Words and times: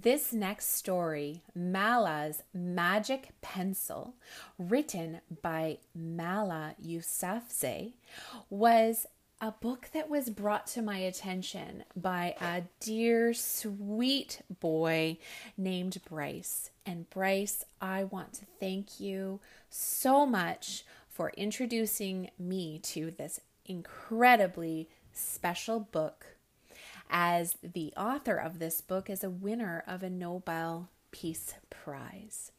This 0.00 0.32
next 0.32 0.76
story, 0.76 1.42
Mala's 1.56 2.44
Magic 2.54 3.30
Pencil, 3.40 4.14
written 4.56 5.20
by 5.42 5.78
Mala 5.92 6.76
Yousafzai, 6.80 7.94
was 8.48 9.06
a 9.40 9.50
book 9.50 9.88
that 9.94 10.08
was 10.08 10.30
brought 10.30 10.68
to 10.68 10.82
my 10.82 10.98
attention 10.98 11.82
by 11.96 12.36
a 12.40 12.62
dear, 12.78 13.34
sweet 13.34 14.42
boy 14.60 15.18
named 15.56 16.00
Bryce. 16.08 16.70
And 16.86 17.10
Bryce, 17.10 17.64
I 17.80 18.04
want 18.04 18.34
to 18.34 18.46
thank 18.60 19.00
you 19.00 19.40
so 19.68 20.24
much 20.24 20.84
for 21.08 21.30
introducing 21.30 22.30
me 22.38 22.78
to 22.84 23.10
this 23.10 23.40
incredibly 23.66 24.88
special 25.12 25.80
book 25.80 26.37
as 27.10 27.56
the 27.62 27.92
author 27.96 28.36
of 28.36 28.58
this 28.58 28.80
book 28.80 29.08
is 29.08 29.24
a 29.24 29.30
winner 29.30 29.82
of 29.86 30.02
a 30.02 30.10
Nobel 30.10 30.90
Peace 31.10 31.54
Prize. 31.70 32.52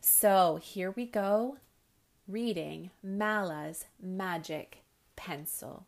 So 0.00 0.58
here 0.62 0.90
we 0.90 1.06
go 1.06 1.58
reading 2.28 2.90
Mala's 3.02 3.86
Magic 4.00 4.82
Pencil. 5.16 5.86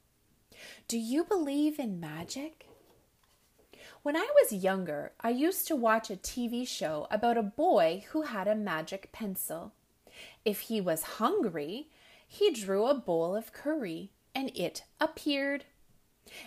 Do 0.88 0.98
you 0.98 1.24
believe 1.24 1.78
in 1.78 2.00
magic? 2.00 2.66
When 4.02 4.16
I 4.16 4.28
was 4.42 4.52
younger, 4.52 5.12
I 5.20 5.30
used 5.30 5.66
to 5.68 5.76
watch 5.76 6.10
a 6.10 6.16
TV 6.16 6.66
show 6.66 7.06
about 7.10 7.38
a 7.38 7.42
boy 7.42 8.04
who 8.10 8.22
had 8.22 8.46
a 8.46 8.54
magic 8.54 9.10
pencil. 9.12 9.72
If 10.44 10.60
he 10.60 10.80
was 10.80 11.18
hungry, 11.18 11.88
he 12.26 12.52
drew 12.52 12.86
a 12.86 12.94
bowl 12.94 13.34
of 13.34 13.52
curry 13.52 14.10
and 14.34 14.50
it 14.54 14.84
appeared. 15.00 15.64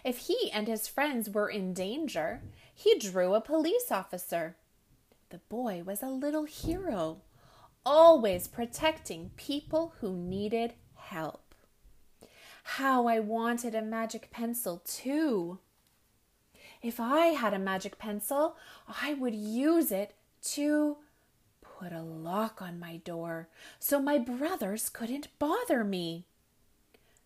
If 0.04 0.18
he 0.28 0.52
and 0.52 0.68
his 0.68 0.88
friends 0.88 1.30
were 1.30 1.50
in 1.50 1.74
danger, 1.74 2.42
he 2.74 2.98
drew 2.98 3.34
a 3.34 3.42
police 3.42 3.92
officer. 3.92 4.56
The 5.30 5.40
boy 5.50 5.84
was 5.86 6.02
a 6.02 6.10
little 6.10 6.46
hero, 6.46 7.22
always 7.86 8.48
protecting 8.48 9.32
people 9.36 9.94
who 10.00 10.16
needed 10.16 10.74
help. 10.96 11.56
How 12.64 13.08
I 13.08 13.20
wanted 13.20 13.76
a 13.76 13.82
magic 13.82 14.30
pencil, 14.32 14.82
too. 14.86 15.60
If 16.82 17.00
I 17.00 17.28
had 17.28 17.54
a 17.54 17.60
magic 17.60 17.98
pencil, 17.98 18.58
I 19.02 19.14
would 19.14 19.36
use 19.36 19.92
it 19.92 20.14
to 20.54 20.98
put 21.62 21.92
a 21.92 22.02
lock 22.02 22.62
on 22.62 22.80
my 22.80 22.98
door 22.98 23.50
so 23.80 24.00
my 24.00 24.18
brothers 24.18 24.90
couldn't 24.90 25.28
bother 25.40 25.84
me. 25.84 26.26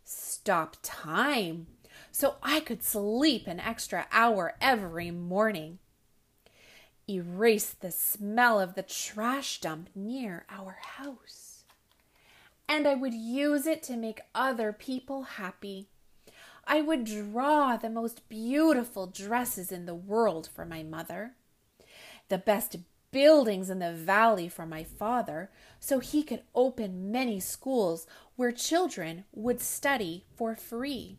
Stop 0.03 0.77
time 0.81 1.67
so 2.11 2.35
I 2.43 2.59
could 2.59 2.83
sleep 2.83 3.47
an 3.47 3.59
extra 3.59 4.05
hour 4.11 4.55
every 4.59 5.11
morning. 5.11 5.79
Erase 7.09 7.71
the 7.71 7.91
smell 7.91 8.59
of 8.59 8.75
the 8.75 8.83
trash 8.83 9.61
dump 9.61 9.89
near 9.95 10.45
our 10.49 10.77
house. 10.97 11.63
And 12.67 12.87
I 12.87 12.95
would 12.95 13.13
use 13.13 13.65
it 13.65 13.81
to 13.83 13.97
make 13.97 14.21
other 14.35 14.71
people 14.73 15.23
happy. 15.23 15.87
I 16.65 16.81
would 16.81 17.05
draw 17.05 17.75
the 17.75 17.89
most 17.89 18.27
beautiful 18.29 19.07
dresses 19.07 19.71
in 19.71 19.85
the 19.85 19.95
world 19.95 20.49
for 20.53 20.65
my 20.65 20.83
mother, 20.83 21.33
the 22.29 22.37
best 22.37 22.77
buildings 23.11 23.69
in 23.69 23.79
the 23.79 23.93
valley 23.93 24.47
for 24.47 24.65
my 24.65 24.83
father, 24.83 25.49
so 25.79 25.99
he 25.99 26.23
could 26.23 26.43
open 26.55 27.11
many 27.11 27.39
schools 27.39 28.05
where 28.35 28.51
children 28.51 29.25
would 29.33 29.59
study 29.59 30.25
for 30.35 30.55
free 30.55 31.17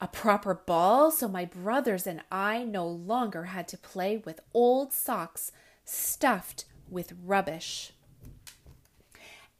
a 0.00 0.08
proper 0.08 0.54
ball 0.54 1.10
so 1.10 1.28
my 1.28 1.44
brothers 1.44 2.06
and 2.06 2.22
I 2.32 2.64
no 2.64 2.86
longer 2.86 3.44
had 3.44 3.68
to 3.68 3.78
play 3.78 4.16
with 4.16 4.40
old 4.54 4.92
socks 4.92 5.52
stuffed 5.84 6.64
with 6.88 7.12
rubbish. 7.24 7.92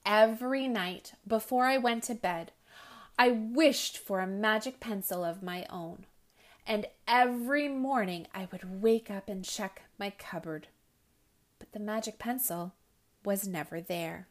Every 0.06 0.66
night 0.66 1.12
before 1.26 1.66
I 1.66 1.76
went 1.76 2.04
to 2.04 2.14
bed, 2.14 2.52
I 3.18 3.30
wished 3.30 3.98
for 3.98 4.20
a 4.20 4.26
magic 4.26 4.80
pencil 4.80 5.24
of 5.24 5.42
my 5.42 5.66
own, 5.68 6.06
and 6.66 6.86
every 7.06 7.68
morning 7.68 8.26
I 8.34 8.48
would 8.50 8.82
wake 8.82 9.10
up 9.10 9.28
and 9.28 9.44
check 9.44 9.82
my 9.98 10.10
cupboard. 10.10 10.68
But 11.58 11.72
the 11.72 11.80
magic 11.80 12.18
pencil 12.18 12.72
was 13.22 13.46
never 13.46 13.80
there. 13.80 14.28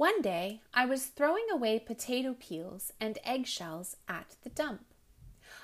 One 0.00 0.22
day 0.22 0.62
I 0.72 0.86
was 0.86 1.04
throwing 1.04 1.44
away 1.52 1.78
potato 1.78 2.34
peels 2.40 2.90
and 2.98 3.18
eggshells 3.22 3.98
at 4.08 4.34
the 4.42 4.48
dump. 4.48 4.86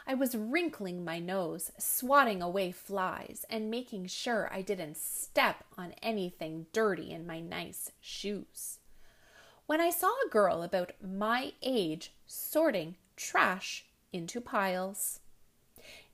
I 0.07 0.13
was 0.13 0.37
wrinkling 0.37 1.03
my 1.03 1.19
nose, 1.19 1.73
swatting 1.79 2.43
away 2.43 2.71
flies, 2.71 3.47
and 3.49 3.71
making 3.71 4.09
sure 4.09 4.51
I 4.53 4.61
didn't 4.61 4.99
step 4.99 5.65
on 5.79 5.95
anything 6.03 6.67
dirty 6.75 7.13
in 7.13 7.27
my 7.27 7.41
nice 7.41 7.93
shoes. 7.99 8.79
When 9.65 9.81
I 9.81 9.89
saw 9.89 10.09
a 10.09 10.29
girl 10.29 10.63
about 10.63 10.93
my 11.03 11.55
age 11.63 12.13
sorting 12.27 12.97
trash 13.17 13.87
into 14.13 14.43
piles. 14.43 15.21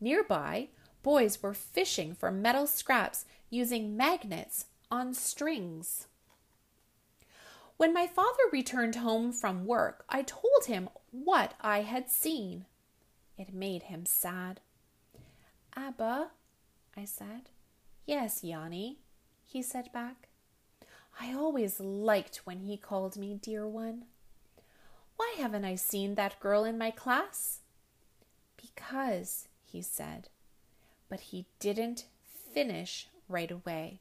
Nearby, 0.01 0.69
boys 1.03 1.43
were 1.43 1.55
fishing 1.55 2.15
for 2.15 2.31
metal 2.31 2.69
scraps 2.69 3.25
using 3.51 3.97
magnets 3.97 4.67
on 4.93 5.13
strings. 5.13 6.07
When 7.83 7.93
my 7.93 8.07
father 8.07 8.45
returned 8.53 8.95
home 8.95 9.33
from 9.33 9.67
work, 9.67 10.05
I 10.09 10.23
told 10.23 10.67
him 10.67 10.89
what 11.11 11.55
I 11.61 11.81
had 11.81 12.09
seen. 12.09 12.67
It 13.37 13.53
made 13.53 13.83
him 13.83 14.07
sad. 14.07 14.61
Abba, 15.75 16.31
I 16.97 17.05
said. 17.05 17.49
Yes, 18.07 18.45
Yanni, 18.45 18.99
he 19.45 19.63
said 19.63 19.93
back. 19.93 20.29
I 21.21 21.33
always 21.33 21.81
liked 21.81 22.43
when 22.45 22.61
he 22.61 22.77
called 22.77 23.17
me 23.17 23.35
dear 23.43 23.67
one. 23.67 24.05
Why 25.17 25.35
haven't 25.37 25.65
I 25.65 25.75
seen 25.75 26.15
that 26.15 26.39
girl 26.39 26.63
in 26.63 26.79
my 26.79 26.93
class? 26.93 27.63
Because, 28.57 29.49
he 29.65 29.83
said, 29.83 30.29
but 31.09 31.19
he 31.19 31.47
didn't 31.59 32.05
finish 32.55 33.09
right 33.29 33.51
away. 33.51 33.99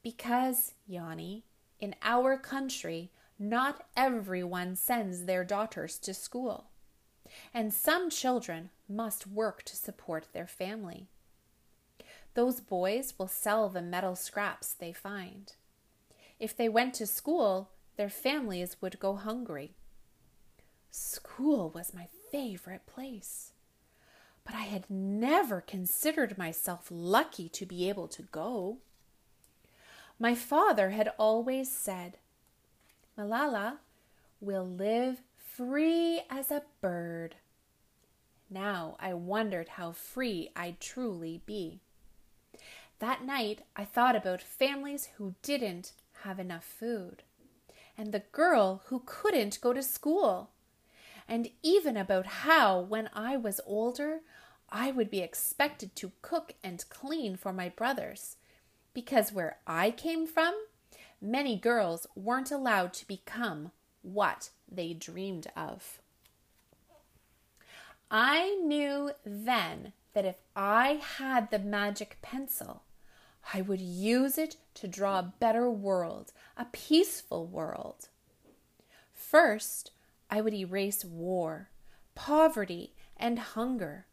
Because, 0.00 0.74
Yanni, 0.86 1.42
in 1.80 1.94
our 2.02 2.36
country, 2.36 3.10
not 3.38 3.84
everyone 3.96 4.76
sends 4.76 5.24
their 5.24 5.44
daughters 5.44 5.98
to 5.98 6.14
school, 6.14 6.68
and 7.52 7.72
some 7.72 8.08
children 8.08 8.70
must 8.88 9.26
work 9.26 9.62
to 9.64 9.76
support 9.76 10.28
their 10.32 10.46
family. 10.46 11.08
Those 12.34 12.60
boys 12.60 13.14
will 13.18 13.28
sell 13.28 13.68
the 13.68 13.82
metal 13.82 14.14
scraps 14.14 14.72
they 14.72 14.92
find. 14.92 15.52
If 16.38 16.56
they 16.56 16.68
went 16.68 16.94
to 16.94 17.06
school, 17.06 17.70
their 17.96 18.10
families 18.10 18.76
would 18.80 18.98
go 19.00 19.16
hungry. 19.16 19.72
School 20.90 21.70
was 21.70 21.94
my 21.94 22.08
favorite 22.30 22.86
place, 22.86 23.52
but 24.44 24.54
I 24.54 24.62
had 24.62 24.88
never 24.90 25.60
considered 25.60 26.38
myself 26.38 26.88
lucky 26.90 27.48
to 27.50 27.66
be 27.66 27.88
able 27.88 28.08
to 28.08 28.22
go. 28.22 28.78
My 30.18 30.34
father 30.34 30.90
had 30.90 31.12
always 31.18 31.70
said, 31.70 32.16
Malala 33.18 33.78
will 34.40 34.66
live 34.66 35.20
free 35.36 36.22
as 36.30 36.50
a 36.50 36.62
bird. 36.80 37.36
Now 38.48 38.96
I 38.98 39.12
wondered 39.12 39.70
how 39.70 39.92
free 39.92 40.50
I'd 40.56 40.80
truly 40.80 41.42
be. 41.44 41.80
That 42.98 43.24
night 43.24 43.62
I 43.74 43.84
thought 43.84 44.16
about 44.16 44.40
families 44.40 45.10
who 45.16 45.34
didn't 45.42 45.92
have 46.22 46.38
enough 46.38 46.64
food, 46.64 47.22
and 47.98 48.12
the 48.12 48.22
girl 48.32 48.82
who 48.86 49.02
couldn't 49.04 49.60
go 49.60 49.74
to 49.74 49.82
school, 49.82 50.50
and 51.28 51.50
even 51.62 51.96
about 51.96 52.26
how, 52.26 52.80
when 52.80 53.10
I 53.12 53.36
was 53.36 53.60
older, 53.66 54.20
I 54.70 54.92
would 54.92 55.10
be 55.10 55.20
expected 55.20 55.94
to 55.96 56.12
cook 56.22 56.54
and 56.64 56.88
clean 56.88 57.36
for 57.36 57.52
my 57.52 57.68
brothers 57.68 58.36
because 58.96 59.30
where 59.30 59.58
I 59.66 59.90
came 59.90 60.26
from, 60.26 60.54
many 61.20 61.58
girls 61.58 62.06
weren't 62.16 62.50
allowed 62.50 62.94
to 62.94 63.06
become 63.06 63.72
what 64.00 64.48
they 64.66 64.94
dreamed 64.94 65.48
of. 65.54 66.00
I 68.10 68.58
knew 68.64 69.10
then 69.22 69.92
that 70.14 70.24
if 70.24 70.36
I 70.56 71.02
had 71.18 71.50
the 71.50 71.58
magic 71.58 72.16
pencil, 72.22 72.84
I 73.52 73.60
would 73.60 73.82
use 73.82 74.38
it 74.38 74.56
to 74.76 74.88
draw 74.88 75.18
a 75.18 75.34
better 75.40 75.70
world, 75.70 76.32
a 76.56 76.64
peaceful 76.64 77.46
world. 77.46 78.08
First, 79.12 79.90
I 80.30 80.40
would 80.40 80.54
erase 80.54 81.04
war, 81.04 81.68
poverty, 82.14 82.94
and 83.14 83.38
hunger. 83.40 84.06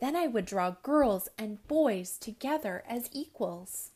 Then 0.00 0.16
I 0.16 0.26
would 0.26 0.46
draw 0.46 0.72
girls 0.82 1.28
and 1.38 1.64
boys 1.68 2.18
together 2.18 2.82
as 2.88 3.08
equals. 3.12 3.91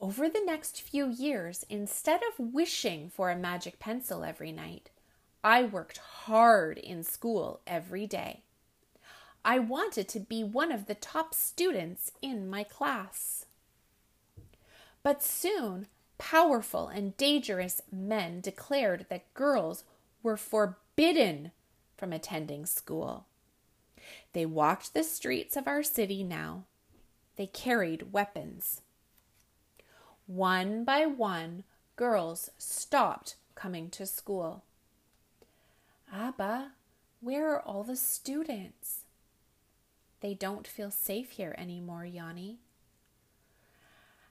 Over 0.00 0.30
the 0.30 0.42
next 0.42 0.80
few 0.80 1.10
years, 1.10 1.66
instead 1.68 2.22
of 2.22 2.52
wishing 2.54 3.10
for 3.10 3.30
a 3.30 3.36
magic 3.36 3.78
pencil 3.78 4.24
every 4.24 4.50
night, 4.50 4.88
I 5.44 5.64
worked 5.64 5.98
hard 5.98 6.78
in 6.78 7.02
school 7.04 7.60
every 7.66 8.06
day. 8.06 8.42
I 9.44 9.58
wanted 9.58 10.08
to 10.08 10.20
be 10.20 10.42
one 10.42 10.72
of 10.72 10.86
the 10.86 10.94
top 10.94 11.34
students 11.34 12.12
in 12.22 12.48
my 12.48 12.64
class. 12.64 13.44
But 15.02 15.22
soon, 15.22 15.86
powerful 16.16 16.88
and 16.88 17.16
dangerous 17.18 17.82
men 17.92 18.40
declared 18.40 19.06
that 19.10 19.32
girls 19.34 19.84
were 20.22 20.36
forbidden 20.38 21.52
from 21.98 22.12
attending 22.14 22.64
school. 22.64 23.26
They 24.32 24.46
walked 24.46 24.94
the 24.94 25.04
streets 25.04 25.56
of 25.56 25.68
our 25.68 25.82
city 25.82 26.24
now. 26.24 26.64
They 27.36 27.46
carried 27.46 28.12
weapons. 28.12 28.80
One 30.30 30.84
by 30.84 31.06
one, 31.06 31.64
girls 31.96 32.50
stopped 32.56 33.34
coming 33.56 33.90
to 33.90 34.06
school. 34.06 34.62
Abba, 36.14 36.70
where 37.20 37.52
are 37.52 37.60
all 37.60 37.82
the 37.82 37.96
students? 37.96 39.00
They 40.20 40.34
don't 40.34 40.68
feel 40.68 40.92
safe 40.92 41.30
here 41.30 41.56
anymore, 41.58 42.04
Yanni. 42.04 42.60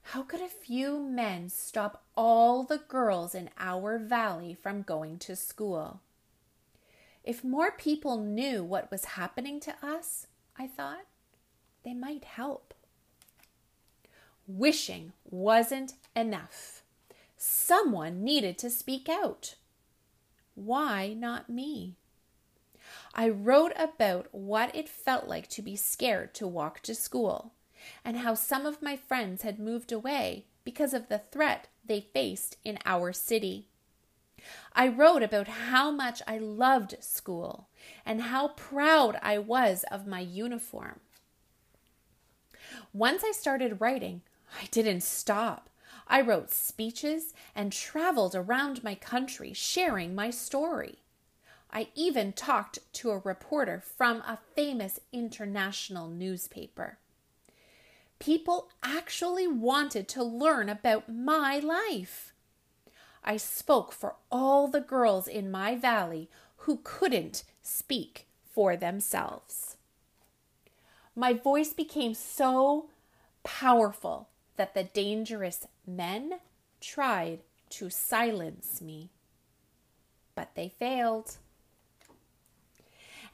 How 0.03 0.23
could 0.23 0.39
a 0.39 0.47
few 0.47 1.01
men 1.01 1.49
stop 1.49 2.05
all 2.15 2.63
the 2.63 2.77
girls 2.77 3.35
in 3.35 3.49
our 3.59 3.97
valley 3.97 4.53
from 4.53 4.83
going 4.83 5.19
to 5.19 5.35
school? 5.35 5.99
If 7.25 7.43
more 7.43 7.71
people 7.71 8.17
knew 8.17 8.63
what 8.63 8.89
was 8.89 9.03
happening 9.03 9.59
to 9.59 9.75
us, 9.85 10.27
I 10.57 10.65
thought, 10.65 11.07
they 11.83 11.93
might 11.93 12.23
help. 12.23 12.73
Wishing 14.51 15.13
wasn't 15.29 15.93
enough. 16.15 16.81
Someone 17.37 18.23
needed 18.23 18.57
to 18.57 18.71
speak 18.71 19.07
out. 19.07 19.53
Why 20.55 21.13
not 21.13 21.51
me? 21.51 21.97
I 23.13 23.29
wrote 23.29 23.73
about 23.77 24.25
what 24.31 24.75
it 24.75 24.89
felt 24.89 25.27
like 25.27 25.49
to 25.49 25.61
be 25.61 25.75
scared 25.75 26.33
to 26.33 26.47
walk 26.47 26.79
to 26.81 26.95
school 26.95 27.53
and 28.03 28.17
how 28.17 28.33
some 28.33 28.65
of 28.65 28.81
my 28.81 28.97
friends 28.97 29.43
had 29.43 29.59
moved 29.59 29.91
away 29.91 30.45
because 30.63 30.95
of 30.95 31.09
the 31.09 31.21
threat 31.31 31.67
they 31.85 32.01
faced 32.01 32.57
in 32.65 32.79
our 32.85 33.13
city. 33.13 33.67
I 34.73 34.87
wrote 34.87 35.21
about 35.21 35.47
how 35.47 35.91
much 35.91 36.23
I 36.27 36.39
loved 36.39 36.95
school 37.01 37.67
and 38.03 38.23
how 38.23 38.47
proud 38.47 39.19
I 39.21 39.37
was 39.37 39.85
of 39.91 40.07
my 40.07 40.21
uniform. 40.21 41.01
Once 42.91 43.23
I 43.23 43.31
started 43.31 43.79
writing, 43.79 44.23
I 44.61 44.65
didn't 44.71 45.01
stop. 45.01 45.69
I 46.07 46.21
wrote 46.21 46.51
speeches 46.51 47.33
and 47.55 47.71
traveled 47.71 48.33
around 48.33 48.83
my 48.83 48.95
country 48.95 49.53
sharing 49.53 50.15
my 50.15 50.31
story. 50.31 50.99
I 51.71 51.89
even 51.93 52.33
talked 52.33 52.79
to 52.93 53.11
a 53.11 53.19
reporter 53.19 53.79
from 53.79 54.17
a 54.21 54.39
famous 54.55 54.99
international 55.13 56.07
newspaper. 56.07 56.97
People 58.17 58.69
actually 58.81 59.47
wanted 59.47 60.07
to 60.09 60.23
learn 60.23 60.67
about 60.67 61.07
my 61.07 61.59
life. 61.59 62.33
I 63.23 63.37
spoke 63.37 63.91
for 63.91 64.15
all 64.31 64.67
the 64.67 64.81
girls 64.81 65.27
in 65.27 65.51
my 65.51 65.75
valley 65.75 66.29
who 66.57 66.79
couldn't 66.83 67.43
speak 67.61 68.27
for 68.43 68.75
themselves. 68.75 69.77
My 71.15 71.33
voice 71.33 71.71
became 71.73 72.13
so 72.13 72.89
powerful 73.43 74.29
that 74.59 74.73
the 74.73 74.83
dangerous 74.83 75.65
men 75.87 76.33
tried 76.81 77.39
to 77.69 77.89
silence 77.89 78.81
me. 78.81 79.09
But 80.35 80.53
they 80.55 80.67
failed. 80.67 81.37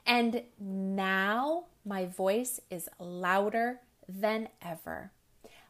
And 0.06 0.44
now 0.60 1.64
my 1.84 2.06
voice 2.06 2.62
is 2.70 2.90
louder 3.00 3.80
than 4.08 4.50
ever. 4.62 5.10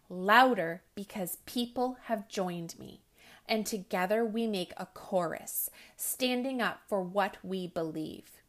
Louder 0.10 0.82
because 0.94 1.38
people 1.46 2.00
have 2.08 2.28
joined 2.28 2.78
me. 2.78 3.00
And 3.48 3.66
together 3.66 4.26
we 4.26 4.48
make 4.48 4.74
a 4.76 4.88
chorus, 4.88 5.70
standing 5.96 6.62
up 6.62 6.82
for 6.86 7.02
what 7.02 7.38
we 7.42 7.66
believe. 7.66 8.42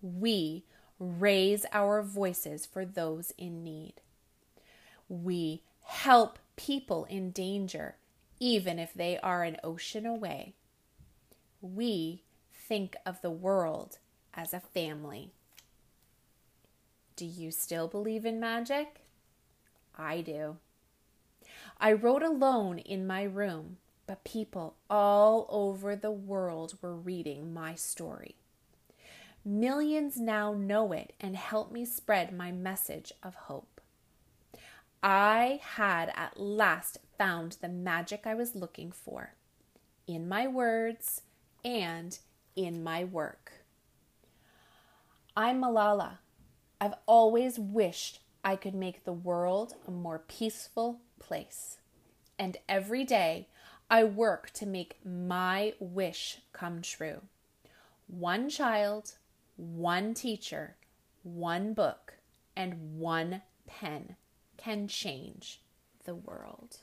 We 0.00 0.64
raise 0.98 1.66
our 1.70 2.00
voices 2.00 2.64
for 2.64 2.86
those 2.86 3.34
in 3.36 3.62
need. 3.62 4.00
We 5.10 5.60
help 5.82 6.38
people 6.56 7.04
in 7.04 7.30
danger, 7.30 7.96
even 8.40 8.78
if 8.78 8.92
they 8.94 9.18
are 9.18 9.44
an 9.44 9.58
ocean 9.62 10.06
away. 10.06 10.54
We 11.60 12.22
think 12.52 12.96
of 13.04 13.22
the 13.22 13.30
world 13.30 13.98
as 14.34 14.52
a 14.52 14.60
family. 14.60 15.32
Do 17.14 17.24
you 17.24 17.50
still 17.50 17.88
believe 17.88 18.26
in 18.26 18.40
magic? 18.40 19.02
I 19.96 20.20
do. 20.20 20.56
I 21.78 21.92
wrote 21.92 22.22
alone 22.22 22.78
in 22.78 23.06
my 23.06 23.22
room, 23.22 23.78
but 24.06 24.24
people 24.24 24.76
all 24.90 25.46
over 25.48 25.96
the 25.96 26.10
world 26.10 26.76
were 26.82 26.94
reading 26.94 27.54
my 27.54 27.74
story. 27.74 28.36
Millions 29.44 30.18
now 30.18 30.52
know 30.52 30.92
it 30.92 31.12
and 31.20 31.36
help 31.36 31.70
me 31.70 31.84
spread 31.84 32.36
my 32.36 32.50
message 32.50 33.12
of 33.22 33.34
hope. 33.34 33.75
I 35.08 35.60
had 35.62 36.10
at 36.16 36.36
last 36.36 36.98
found 37.16 37.58
the 37.60 37.68
magic 37.68 38.26
I 38.26 38.34
was 38.34 38.56
looking 38.56 38.90
for 38.90 39.34
in 40.08 40.28
my 40.28 40.48
words 40.48 41.22
and 41.64 42.18
in 42.56 42.82
my 42.82 43.04
work. 43.04 43.52
I'm 45.36 45.62
Malala. 45.62 46.18
I've 46.80 46.94
always 47.06 47.56
wished 47.56 48.18
I 48.42 48.56
could 48.56 48.74
make 48.74 49.04
the 49.04 49.12
world 49.12 49.76
a 49.86 49.92
more 49.92 50.18
peaceful 50.18 50.98
place. 51.20 51.78
And 52.36 52.56
every 52.68 53.04
day 53.04 53.46
I 53.88 54.02
work 54.02 54.50
to 54.54 54.66
make 54.66 54.98
my 55.06 55.74
wish 55.78 56.38
come 56.52 56.82
true. 56.82 57.20
One 58.08 58.48
child, 58.50 59.12
one 59.54 60.14
teacher, 60.14 60.74
one 61.22 61.74
book, 61.74 62.14
and 62.56 62.98
one 62.98 63.42
pen 63.68 64.16
can 64.66 64.88
change 64.88 65.60
the 66.06 66.16
world. 66.16 66.78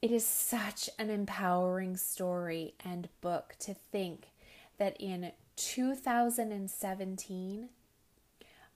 It 0.00 0.10
is 0.10 0.26
such 0.26 0.88
an 0.98 1.10
empowering 1.10 1.98
story 1.98 2.72
and 2.82 3.10
book 3.20 3.56
to 3.60 3.74
think 3.74 4.28
that 4.78 4.98
in 4.98 5.32
2017, 5.56 7.68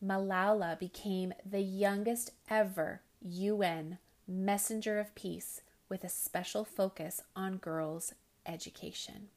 Malala 0.04 0.78
became 0.78 1.32
the 1.50 1.62
youngest 1.62 2.32
ever 2.50 3.00
UN 3.22 3.96
Messenger 4.28 4.98
of 4.98 5.14
Peace 5.14 5.62
with 5.88 6.04
a 6.04 6.10
special 6.10 6.66
focus 6.66 7.22
on 7.34 7.56
girls' 7.56 8.12
education. 8.44 9.28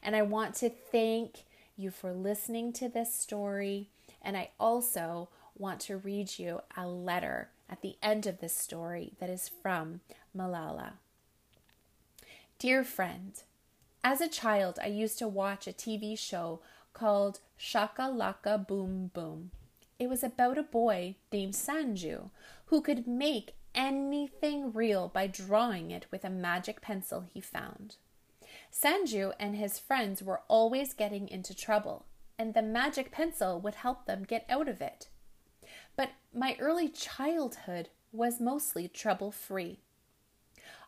And 0.00 0.14
I 0.14 0.22
want 0.22 0.54
to 0.56 0.68
thank 0.70 1.45
you 1.76 1.90
for 1.90 2.12
listening 2.12 2.72
to 2.74 2.88
this 2.88 3.14
story. 3.14 3.88
And 4.22 4.36
I 4.36 4.50
also 4.58 5.28
want 5.56 5.80
to 5.80 5.96
read 5.96 6.38
you 6.38 6.60
a 6.76 6.86
letter 6.86 7.50
at 7.68 7.82
the 7.82 7.96
end 8.02 8.26
of 8.26 8.40
this 8.40 8.56
story 8.56 9.12
that 9.18 9.30
is 9.30 9.50
from 9.62 10.00
Malala. 10.36 10.92
Dear 12.58 12.84
friend, 12.84 13.32
as 14.02 14.20
a 14.20 14.28
child, 14.28 14.78
I 14.82 14.86
used 14.86 15.18
to 15.18 15.28
watch 15.28 15.66
a 15.66 15.72
TV 15.72 16.18
show 16.18 16.60
called 16.92 17.40
Shaka 17.56 18.02
Laka 18.02 18.66
Boom 18.66 19.10
Boom. 19.12 19.50
It 19.98 20.08
was 20.08 20.22
about 20.22 20.58
a 20.58 20.62
boy 20.62 21.16
named 21.32 21.54
Sanju 21.54 22.30
who 22.66 22.80
could 22.80 23.06
make 23.06 23.54
anything 23.74 24.72
real 24.72 25.08
by 25.08 25.26
drawing 25.26 25.90
it 25.90 26.06
with 26.10 26.24
a 26.24 26.30
magic 26.30 26.80
pencil 26.80 27.24
he 27.32 27.40
found. 27.40 27.96
Sanju 28.72 29.32
and 29.38 29.56
his 29.56 29.78
friends 29.78 30.22
were 30.22 30.42
always 30.48 30.94
getting 30.94 31.28
into 31.28 31.54
trouble, 31.54 32.06
and 32.38 32.54
the 32.54 32.62
magic 32.62 33.10
pencil 33.10 33.60
would 33.60 33.76
help 33.76 34.06
them 34.06 34.24
get 34.24 34.44
out 34.48 34.68
of 34.68 34.80
it. 34.80 35.08
But 35.96 36.10
my 36.34 36.56
early 36.60 36.88
childhood 36.88 37.88
was 38.12 38.40
mostly 38.40 38.88
trouble 38.88 39.30
free. 39.30 39.80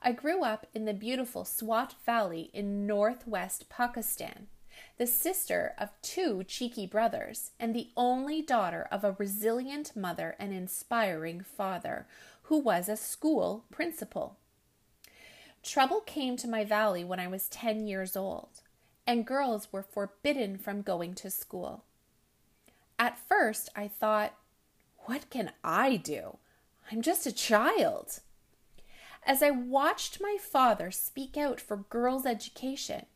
I 0.03 0.13
grew 0.13 0.45
up 0.45 0.67
in 0.75 0.85
the 0.85 0.95
beautiful 0.95 1.45
Swat 1.45 1.95
Valley 2.05 2.51
in 2.53 2.87
northwest 2.87 3.69
Pakistan. 3.69 4.49
the 4.97 5.07
sister 5.07 5.75
of 5.79 5.91
two 6.03 6.45
cheeky 6.45 6.87
brothers, 6.87 7.53
and 7.59 7.75
the 7.75 7.89
only 7.97 8.43
daughter 8.43 8.87
of 8.91 9.05
a 9.05 9.17
resilient 9.19 9.95
mother 9.97 10.37
and 10.39 10.53
inspiring 10.53 11.41
father, 11.41 12.07
who 12.45 12.59
was 12.59 12.89
a 12.89 12.97
school 12.97 13.65
principal. 13.71 14.37
Trouble 15.63 16.01
came 16.01 16.37
to 16.37 16.49
my 16.49 16.65
valley 16.65 17.05
when 17.05 17.21
I 17.21 17.27
was 17.27 17.49
10 17.49 17.87
years 17.87 18.17
old, 18.17 18.63
and 19.07 19.27
girls 19.27 19.73
were 19.73 19.83
forbidden 19.83 20.57
from 20.57 20.83
going 20.83 21.15
to 21.15 21.31
school. 21.31 21.85
At 22.99 23.19
first, 23.19 23.69
I 23.77 23.89
thought, 23.89 24.35
what 25.07 25.31
can 25.31 25.53
I 25.63 25.97
do? 25.97 26.39
I'm 26.91 27.03
just 27.03 27.27
a 27.27 27.33
child. 27.33 28.21
As 29.25 29.43
I 29.43 29.51
watched 29.51 30.21
my 30.21 30.37
father 30.41 30.91
speak 30.91 31.37
out 31.37 31.61
for 31.61 31.77
girls' 31.77 32.27
education, 32.27 33.07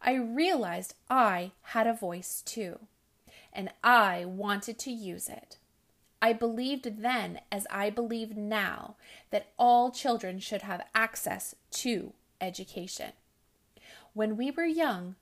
I 0.00 0.14
realized 0.14 0.94
I 1.08 1.52
had 1.62 1.86
a 1.86 1.94
voice 1.94 2.42
too, 2.44 2.80
and 3.52 3.70
I 3.82 4.24
wanted 4.24 4.78
to 4.80 4.90
use 4.90 5.28
it. 5.28 5.58
I 6.22 6.32
believed 6.32 7.02
then, 7.02 7.40
as 7.50 7.66
I 7.68 7.90
believe 7.90 8.36
now, 8.36 8.94
that 9.30 9.48
all 9.58 9.90
children 9.90 10.38
should 10.38 10.62
have 10.62 10.86
access 10.94 11.56
to 11.72 12.12
education. 12.40 13.10
When 14.14 14.36
we 14.36 14.52
were 14.52 14.64
young, 14.64 15.16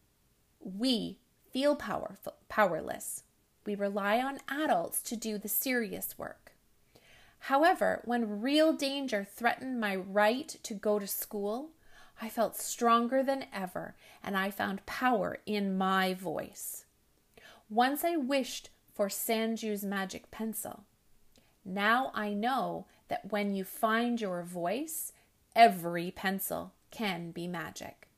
we 0.61 1.19
feel 1.51 1.75
powerful, 1.75 2.35
powerless. 2.51 3.23
We 3.65 3.75
rely 3.75 4.21
on 4.21 4.41
adults 4.47 5.01
to 5.05 5.17
do 5.17 5.39
the 5.39 5.49
serious 5.49 6.19
work. 6.19 6.53
However, 7.45 8.03
when 8.05 8.43
real 8.43 8.75
danger 8.75 9.25
threatened 9.25 9.81
my 9.81 9.97
right 9.97 10.55
to 10.63 10.75
go 10.75 10.99
to 10.99 11.07
school, 11.07 11.71
I 12.21 12.29
felt 12.29 12.59
stronger 12.59 13.23
than 13.23 13.47
ever 13.55 13.95
and 14.23 14.37
I 14.37 14.51
found 14.51 14.85
power 14.85 15.39
in 15.47 15.79
my 15.79 16.13
voice. 16.13 16.85
Once 17.71 18.05
I 18.05 18.17
wished 18.17 18.69
for 18.93 19.09
Sanju's 19.09 19.83
magic 19.83 20.31
pencil. 20.31 20.85
Now 21.65 22.11
I 22.15 22.33
know 22.33 22.87
that 23.09 23.31
when 23.31 23.55
you 23.55 23.65
find 23.65 24.21
your 24.21 24.43
voice, 24.43 25.13
every 25.55 26.11
pencil 26.11 26.73
can 26.91 27.31
be 27.31 27.47
magic. 27.47 28.09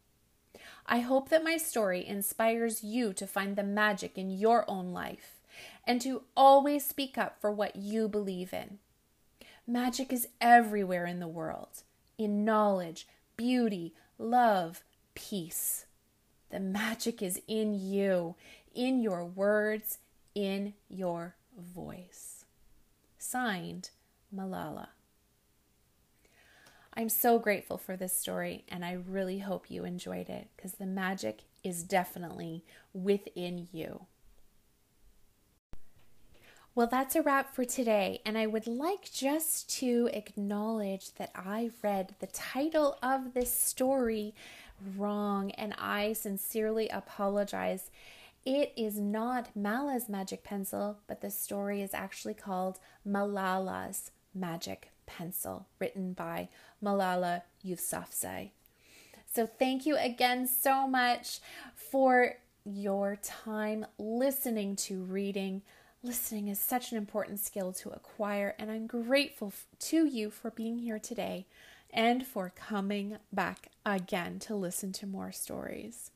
I 0.87 1.01
hope 1.01 1.29
that 1.29 1.45
my 1.45 1.57
story 1.57 2.07
inspires 2.07 2.83
you 2.83 3.13
to 3.15 3.27
find 3.27 3.57
the 3.57 3.63
magic 3.63 4.19
in 4.19 4.31
your 4.31 4.69
own 4.69 4.93
life 4.93 5.41
and 5.87 6.01
to 6.01 6.23
always 6.37 6.85
speak 6.85 7.17
up 7.17 7.41
for 7.41 7.51
what 7.51 7.77
you 7.77 8.09
believe 8.09 8.53
in. 8.53 8.79
Magic 9.67 10.13
is 10.13 10.29
everywhere 10.41 11.07
in 11.07 11.21
the 11.21 11.29
world 11.29 11.83
in 12.19 12.45
knowledge, 12.45 13.07
beauty, 13.37 13.95
love, 14.19 14.83
peace. 15.15 15.87
The 16.51 16.61
magic 16.61 17.23
is 17.23 17.41
in 17.49 17.75
you, 17.75 18.35
in 18.75 19.01
your 19.01 19.25
words, 19.25 19.99
in 20.35 20.75
your 20.89 21.37
voice. 21.57 22.32
Signed, 23.33 23.89
Malala. 24.31 24.89
I'm 26.93 27.09
so 27.09 27.39
grateful 27.39 27.79
for 27.79 27.97
this 27.97 28.15
story, 28.15 28.67
and 28.69 28.85
I 28.85 28.93
really 28.93 29.39
hope 29.39 29.71
you 29.71 29.87
enjoyed 29.87 30.29
it 30.29 30.49
because 30.55 30.73
the 30.73 30.85
magic 30.85 31.45
is 31.65 31.83
definitely 31.83 32.63
within 32.93 33.69
you. 33.73 34.05
Well, 36.75 36.89
that's 36.89 37.17
a 37.17 37.23
wrap 37.23 37.55
for 37.55 37.65
today, 37.65 38.21
and 38.27 38.37
I 38.37 38.47
would 38.47 38.67
like 38.67 39.11
just 39.11 39.71
to 39.79 40.11
acknowledge 40.13 41.15
that 41.15 41.31
I 41.35 41.71
read 41.83 42.15
the 42.21 42.27
title 42.27 42.99
of 43.03 43.33
this 43.33 43.51
story 43.51 44.35
wrong, 44.95 45.53
and 45.53 45.75
I 45.79 46.13
sincerely 46.13 46.91
apologize. 46.91 47.91
It 48.45 48.73
is 48.77 48.99
not 48.99 49.55
Mala's 49.55 50.09
magic 50.09 50.43
pencil, 50.43 50.99
but 51.07 51.21
the 51.21 51.31
story 51.31 51.81
is 51.81 51.95
actually 51.95 52.35
called 52.35 52.81
Malala's 53.07 54.11
magic 54.35 54.91
pencil, 55.07 55.67
written 55.79 56.13
by 56.13 56.49
Malala 56.83 57.43
Yousafzai. 57.65 58.51
So, 59.33 59.47
thank 59.47 59.87
you 59.87 59.97
again 59.97 60.47
so 60.47 60.87
much 60.87 61.41
for 61.75 62.35
your 62.65 63.17
time 63.17 63.87
listening 63.99 64.77
to 64.77 65.03
reading. 65.03 65.63
Listening 66.03 66.49
is 66.49 66.59
such 66.59 66.91
an 66.91 66.99
important 66.99 67.39
skill 67.39 67.73
to 67.75 67.91
acquire, 67.91 68.57
and 68.59 68.71
I'm 68.71 68.89
grateful 68.89 69.53
to 69.79 70.05
you 70.05 70.31
for 70.31 70.51
being 70.51 70.79
here 70.79 70.99
today 70.99 71.47
and 71.93 72.27
for 72.27 72.53
coming 72.55 73.19
back 73.33 73.69
again 73.85 74.39
to 74.41 74.55
listen 74.55 74.93
to 74.95 75.07
more 75.07 75.31
stories. 75.31 76.12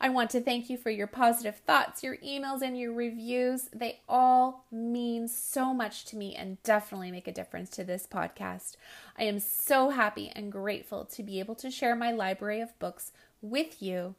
I 0.00 0.08
want 0.08 0.30
to 0.30 0.40
thank 0.40 0.70
you 0.70 0.76
for 0.76 0.90
your 0.90 1.06
positive 1.06 1.56
thoughts, 1.56 2.02
your 2.02 2.16
emails, 2.18 2.62
and 2.62 2.78
your 2.78 2.92
reviews. 2.92 3.68
They 3.72 4.00
all 4.08 4.64
mean 4.70 5.28
so 5.28 5.72
much 5.72 6.04
to 6.06 6.16
me 6.16 6.34
and 6.34 6.62
definitely 6.62 7.10
make 7.10 7.28
a 7.28 7.32
difference 7.32 7.70
to 7.70 7.84
this 7.84 8.06
podcast. 8.06 8.76
I 9.18 9.24
am 9.24 9.38
so 9.38 9.90
happy 9.90 10.32
and 10.34 10.52
grateful 10.52 11.04
to 11.06 11.22
be 11.22 11.38
able 11.38 11.54
to 11.56 11.70
share 11.70 11.94
my 11.94 12.12
library 12.12 12.60
of 12.60 12.78
books 12.78 13.12
with 13.42 13.82
you 13.82 14.14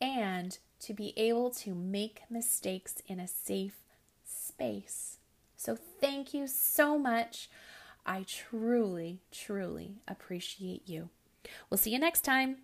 and 0.00 0.58
to 0.80 0.92
be 0.92 1.14
able 1.16 1.50
to 1.50 1.74
make 1.74 2.22
mistakes 2.28 2.96
in 3.06 3.20
a 3.20 3.28
safe 3.28 3.82
space. 4.24 5.18
So, 5.56 5.76
thank 6.00 6.34
you 6.34 6.46
so 6.46 6.98
much. 6.98 7.48
I 8.04 8.24
truly, 8.28 9.20
truly 9.32 10.02
appreciate 10.06 10.86
you. 10.86 11.08
We'll 11.70 11.78
see 11.78 11.90
you 11.90 11.98
next 11.98 12.22
time. 12.22 12.58